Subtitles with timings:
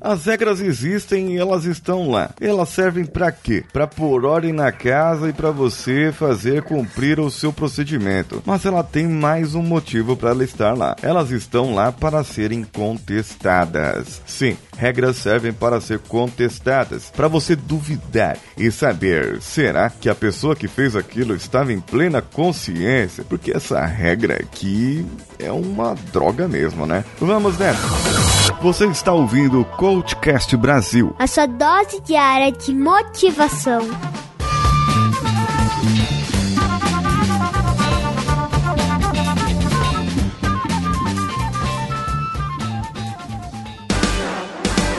[0.00, 2.30] As regras existem e elas estão lá.
[2.40, 3.64] Elas servem para quê?
[3.72, 8.42] Para pôr ordem na casa e para você fazer cumprir o seu procedimento.
[8.46, 10.96] Mas ela tem mais um motivo para ela estar lá.
[11.02, 14.22] Elas estão lá para serem contestadas.
[14.26, 20.56] Sim, regras servem para ser contestadas, para você duvidar e saber, será que a pessoa
[20.56, 23.24] que fez aquilo estava em plena consciência?
[23.24, 25.04] Porque essa regra aqui
[25.38, 27.04] é uma droga mesmo, né?
[27.20, 28.39] Vamos nessa.
[28.62, 31.16] Você está ouvindo o Coachcast Brasil.
[31.18, 33.80] A sua dose diária de motivação.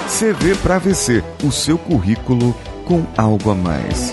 [0.07, 2.55] CV para VC, o seu currículo
[2.87, 4.11] com algo a mais.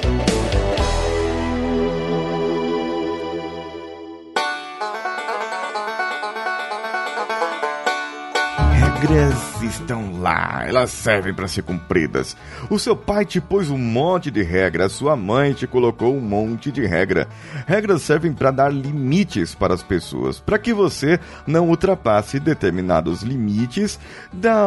[8.98, 12.36] Regras estão lá, elas servem para ser cumpridas.
[12.68, 16.72] O seu pai te pôs um monte de regras, sua mãe te colocou um monte
[16.72, 17.28] de regra.
[17.64, 24.00] Regras servem para dar limites para as pessoas, para que você não ultrapasse determinados limites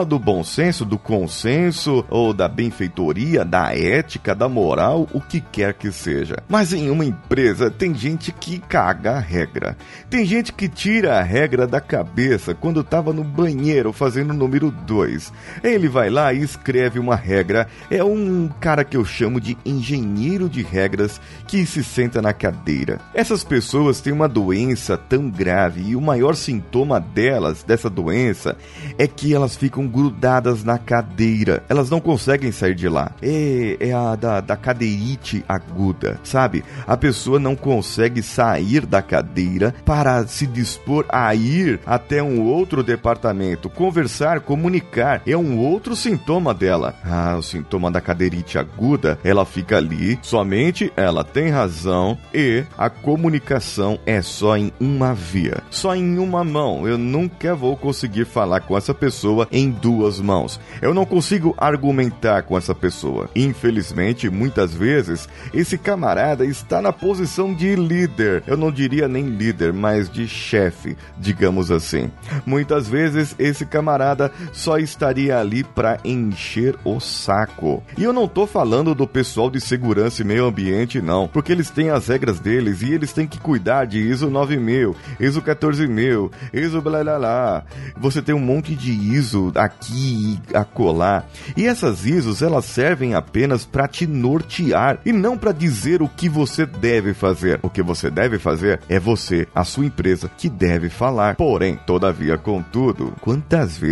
[0.07, 5.73] do bom senso, do consenso ou da benfeitoria, da ética, da moral, o que quer
[5.73, 6.37] que seja.
[6.47, 9.75] Mas em uma empresa tem gente que caga a regra.
[10.09, 14.37] Tem gente que tira a regra da cabeça quando estava no banheiro fazendo fazendo o
[14.37, 15.33] número 2.
[15.63, 17.67] Ele vai lá e escreve uma regra.
[17.89, 22.99] É um cara que eu chamo de engenheiro de regras que se senta na cadeira.
[23.13, 28.55] Essas pessoas têm uma doença tão grave e o maior sintoma delas, dessa doença,
[28.97, 31.63] é que elas ficam grudadas na cadeira.
[31.67, 33.11] Elas não conseguem sair de lá.
[33.21, 36.63] É, é a da, da cadeirite aguda, sabe?
[36.85, 42.83] A pessoa não consegue sair da cadeira para se dispor a ir até um outro
[42.83, 45.21] departamento, conversar conversar, comunicar.
[45.25, 46.93] É um outro sintoma dela.
[47.03, 52.89] Ah, o sintoma da cadeirite aguda, ela fica ali, somente ela tem razão e a
[52.89, 56.87] comunicação é só em uma via, só em uma mão.
[56.87, 60.59] Eu nunca vou conseguir falar com essa pessoa em duas mãos.
[60.81, 63.29] Eu não consigo argumentar com essa pessoa.
[63.35, 68.43] Infelizmente, muitas vezes, esse camarada está na posição de líder.
[68.45, 72.11] Eu não diria nem líder, mas de chefe, digamos assim.
[72.45, 77.83] Muitas vezes esse camarada camarada só estaria ali para encher o saco.
[77.97, 81.69] E eu não tô falando do pessoal de segurança e meio ambiente, não, porque eles
[81.69, 86.81] têm as regras deles e eles têm que cuidar de ISO 9000, ISO 14000, ISO
[86.81, 87.63] blá blá blá.
[87.97, 91.23] Você tem um monte de ISO aqui e acolá.
[91.55, 96.27] E essas ISOs, elas servem apenas para te nortear e não para dizer o que
[96.27, 97.59] você deve fazer.
[97.61, 101.35] O que você deve fazer é você, a sua empresa, que deve falar.
[101.35, 103.90] Porém, todavia, contudo, quantas vezes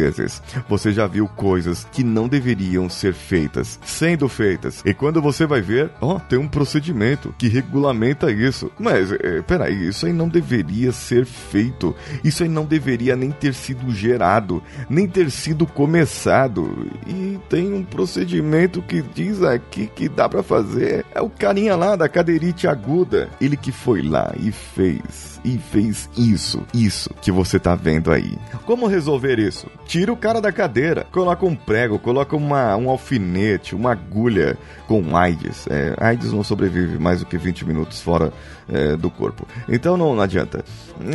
[0.68, 4.82] você já viu coisas que não deveriam ser feitas sendo feitas.
[4.86, 8.72] E quando você vai ver, ó, tem um procedimento que regulamenta isso.
[8.80, 11.96] Mas, é, peraí, isso aí não deveria ser feito.
[12.24, 16.88] Isso aí não deveria nem ter sido gerado, nem ter sido começado.
[17.08, 21.06] E tem um procedimento que diz aqui que dá para fazer.
[21.14, 23.30] É o carinha lá da cadeirite aguda.
[23.42, 28.38] Ele que foi lá e fez e fez isso, isso que você tá vendo aí.
[28.66, 29.68] Como resolver isso?
[29.86, 34.58] Tira o cara da cadeira, coloca um prego, coloca uma, um alfinete, uma agulha
[34.88, 35.68] com AIDS.
[35.70, 38.34] É, AIDS não sobrevive mais do que 20 minutos fora
[38.68, 39.48] é, do corpo.
[39.68, 40.64] Então não, não adianta.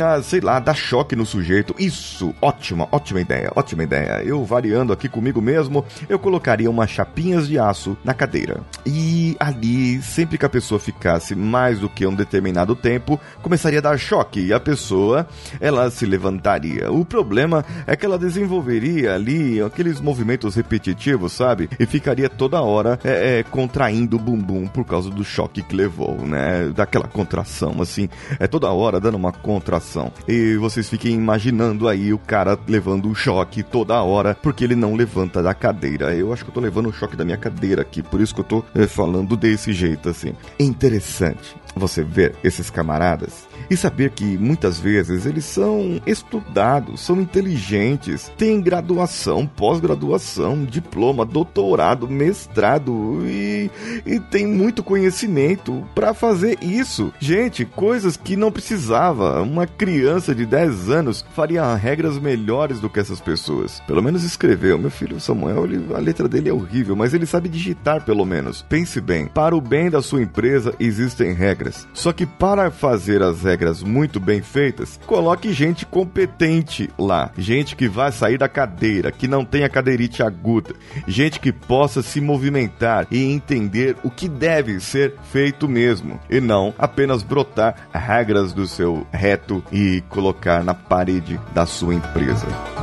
[0.01, 1.75] Ah, sei lá, dá choque no sujeito.
[1.77, 4.23] Isso, ótima, ótima ideia, ótima ideia.
[4.23, 8.61] Eu variando aqui comigo mesmo, eu colocaria umas chapinhas de aço na cadeira.
[8.85, 13.81] E ali, sempre que a pessoa ficasse mais do que um determinado tempo, começaria a
[13.81, 15.27] dar choque choque e a pessoa
[15.59, 16.89] ela se levantaria.
[16.91, 21.69] O problema é que ela desenvolveria ali aqueles movimentos repetitivos, sabe?
[21.77, 26.25] E ficaria toda hora é, é, contraindo o bumbum por causa do choque que levou,
[26.25, 26.71] né?
[26.73, 28.07] Daquela contração, assim,
[28.39, 30.11] é toda hora dando uma contração.
[30.27, 34.95] E vocês fiquem imaginando aí o cara levando o choque toda hora porque ele não
[34.95, 36.15] levanta da cadeira.
[36.15, 38.41] Eu acho que eu tô levando o choque da minha cadeira aqui, por isso que
[38.41, 40.33] eu tô é, falando desse jeito assim.
[40.57, 48.31] Interessante você ver esses camaradas e saber que muitas vezes eles são estudados, são inteligentes,
[48.37, 53.69] têm graduação, pós-graduação, diploma, doutorado, mestrado e,
[54.05, 57.11] e tem muito conhecimento para fazer isso.
[57.19, 59.41] Gente, coisas que não precisava.
[59.41, 63.81] Uma criança de 10 anos faria regras melhores do que essas pessoas.
[63.87, 64.77] Pelo menos escreveu.
[64.77, 68.61] Meu filho Samuel, ele, a letra dele é horrível, mas ele sabe digitar pelo menos.
[68.61, 71.87] Pense bem, para o bem da sua empresa existem regras regras.
[71.93, 77.87] Só que para fazer as regras muito bem feitas, coloque gente competente lá, gente que
[77.87, 80.73] vai sair da cadeira, que não tenha cadeirite aguda,
[81.07, 86.73] gente que possa se movimentar e entender o que deve ser feito mesmo, e não
[86.77, 92.74] apenas brotar regras do seu reto e colocar na parede da sua empresa.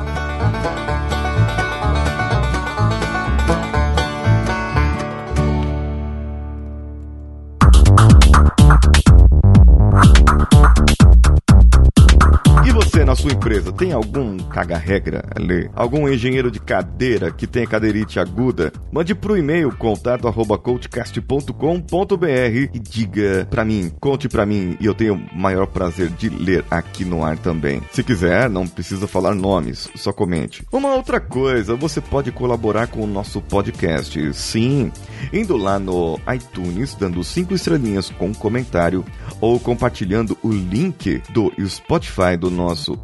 [13.76, 15.70] Tem algum caga-regra ali?
[15.74, 18.72] Algum engenheiro de cadeira que tenha cadeirite aguda?
[18.92, 22.26] Mande pro e-mail contato arroba coachcast.com.br
[22.72, 26.64] e diga pra mim, conte pra mim e eu tenho o maior prazer de ler
[26.70, 27.82] aqui no ar também.
[27.92, 30.64] Se quiser, não precisa falar nomes, só comente.
[30.72, 34.32] Uma outra coisa, você pode colaborar com o nosso podcast.
[34.34, 34.90] Sim,
[35.32, 39.04] indo lá no iTunes, dando cinco estrelinhas com comentário
[39.40, 42.98] ou compartilhando o link do Spotify do nosso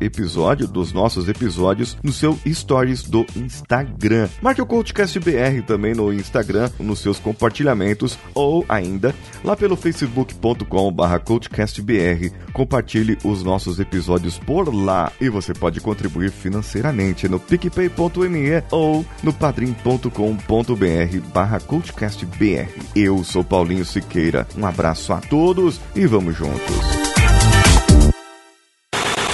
[0.59, 4.29] episódio, dos nossos episódios, no seu stories do Instagram.
[4.43, 9.15] Marque o CoachCast BR também no Instagram, nos seus compartilhamentos, ou ainda
[9.45, 12.33] lá pelo facebook.com.br CoachCastBR.
[12.53, 19.33] Compartilhe os nossos episódios por lá e você pode contribuir financeiramente no picpay.me ou no
[19.33, 20.09] padrim.com.br
[21.33, 22.69] barra CoachCastBR.
[22.95, 24.47] Eu sou Paulinho Siqueira.
[24.57, 27.08] Um abraço a todos e vamos juntos.